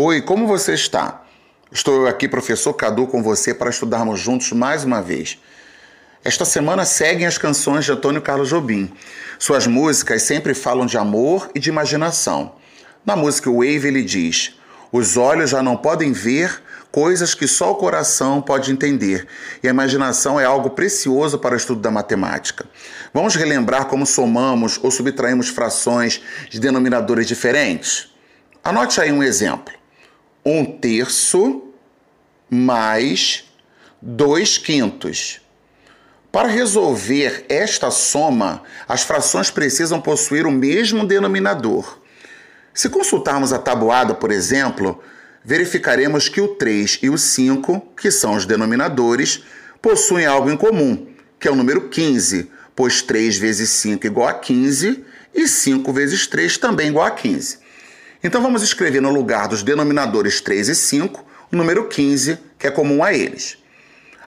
[0.00, 1.24] Oi, como você está?
[1.72, 5.40] Estou aqui, professor Cadu, com você para estudarmos juntos mais uma vez.
[6.22, 8.92] Esta semana seguem as canções de Antônio Carlos Jobim.
[9.40, 12.54] Suas músicas sempre falam de amor e de imaginação.
[13.04, 14.56] Na música Wave ele diz:
[14.92, 16.62] Os olhos já não podem ver
[16.92, 19.26] coisas que só o coração pode entender,
[19.64, 22.66] e a imaginação é algo precioso para o estudo da matemática.
[23.12, 28.14] Vamos relembrar como somamos ou subtraímos frações de denominadores diferentes?
[28.62, 29.77] Anote aí um exemplo:
[30.44, 31.62] um terço
[32.50, 33.44] mais
[34.00, 35.40] dois quintos.
[36.30, 41.98] Para resolver esta soma, as frações precisam possuir o mesmo denominador.
[42.74, 45.02] Se consultarmos a tabuada, por exemplo,
[45.44, 49.42] verificaremos que o 3 e o 5, que são os denominadores,
[49.80, 51.08] possuem algo em comum,
[51.40, 55.92] que é o número 15, pois 3 vezes 5 é igual a 15 e 5
[55.92, 57.58] vezes 3 também é igual a 15.
[58.22, 62.70] Então vamos escrever no lugar dos denominadores 3 e 5 o número 15, que é
[62.70, 63.56] comum a eles.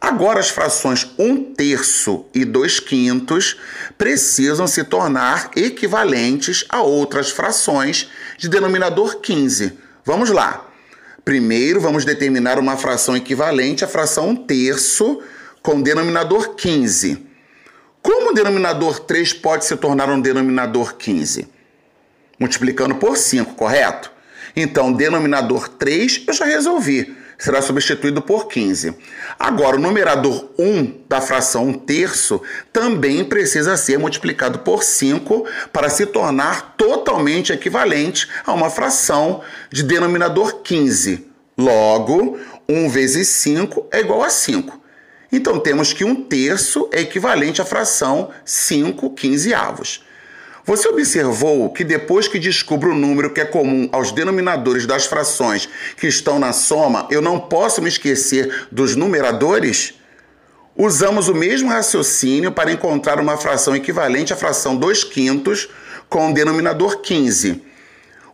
[0.00, 3.56] Agora, as frações 1 terço e 2 quintos
[3.96, 9.72] precisam se tornar equivalentes a outras frações de denominador 15.
[10.04, 10.66] Vamos lá.
[11.24, 15.20] Primeiro, vamos determinar uma fração equivalente à fração 1 terço
[15.62, 17.26] com denominador 15.
[18.00, 21.48] Como o denominador 3 pode se tornar um denominador 15?
[22.38, 24.10] Multiplicando por 5, correto?
[24.54, 28.94] Então, denominador 3 eu já resolvi será substituído por 15.
[29.38, 35.88] Agora, o numerador 1 da fração 1 terço também precisa ser multiplicado por 5 para
[35.88, 41.28] se tornar totalmente equivalente a uma fração de denominador 15.
[41.56, 44.76] Logo, 1 vezes 5 é igual a 5.
[45.30, 50.04] Então, temos que 1 terço é equivalente à fração 5 quinzeavos.
[50.68, 55.66] Você observou que depois que descubro o número que é comum aos denominadores das frações
[55.96, 59.94] que estão na soma, eu não posso me esquecer dos numeradores?
[60.76, 65.70] Usamos o mesmo raciocínio para encontrar uma fração equivalente à fração 2 quintos
[66.06, 67.62] com o denominador 15.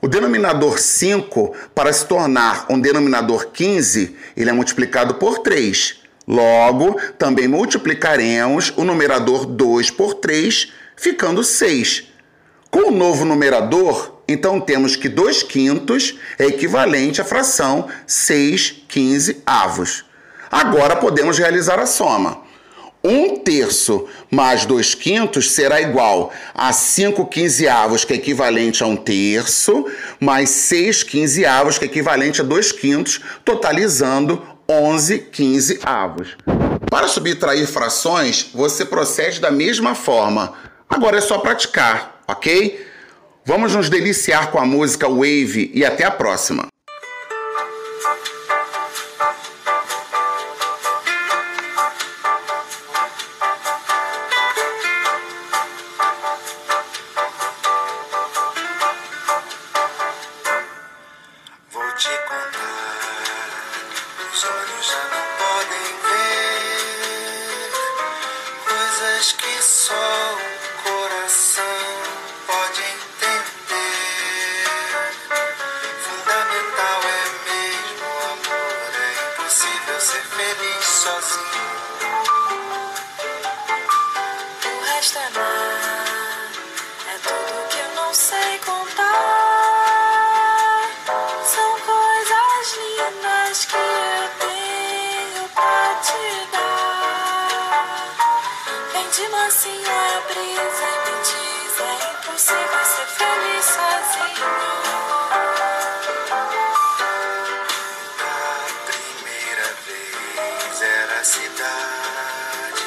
[0.03, 6.01] O denominador 5, para se tornar um denominador 15, ele é multiplicado por 3.
[6.27, 12.14] Logo, também multiplicaremos o numerador 2 por 3, ficando 6.
[12.75, 19.43] Com o novo numerador, então temos que 2 quintos é equivalente à fração 6 15
[19.47, 20.05] avos.
[20.51, 22.39] Agora podemos realizar a soma.
[23.05, 28.89] 1 um terço mais 2 quintos será igual a 5 quinzeavos, que é equivalente a
[28.89, 29.87] 1 um terço,
[30.19, 36.37] mais 6 quinzeavos, que é equivalente a 2 quintos, totalizando 11 quinzeavos.
[36.91, 40.55] Para subtrair frações, você procede da mesma forma.
[40.91, 42.87] Agora é só praticar ok?
[43.47, 46.74] Vamos nos deliciar com a música Wave e até a próxima.
[99.25, 104.53] Vem de mansinho a brisa e me diz: é impossível ser feliz sozinho.
[108.21, 108.33] A
[108.85, 112.85] primeira vez era a cidade.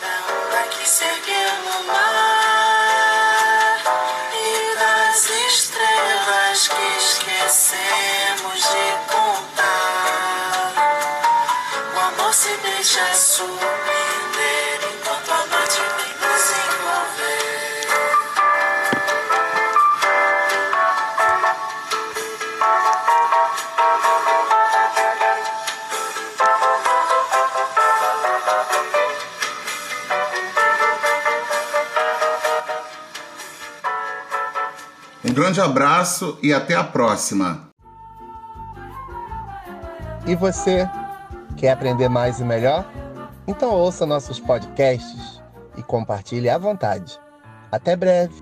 [0.00, 2.13] da onda que se ergueu no mar
[12.34, 16.54] Deixa surpreender enquanto a noite vem nos.
[35.24, 37.68] Um grande abraço e até a próxima.
[40.26, 40.90] E você,
[41.56, 42.84] Quer aprender mais e melhor?
[43.46, 45.42] Então ouça nossos podcasts
[45.76, 47.18] e compartilhe à vontade.
[47.70, 48.34] Até breve!